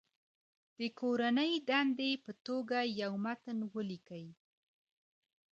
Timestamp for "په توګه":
2.25-2.77